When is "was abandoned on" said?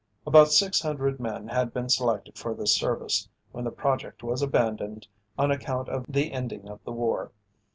4.23-5.51